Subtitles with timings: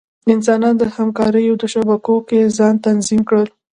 [0.35, 3.47] انسانان د همکاریو په شبکو کې ځان تنظیم کړل.